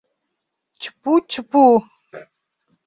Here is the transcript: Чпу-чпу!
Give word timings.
Чпу-чпу! 0.81 1.63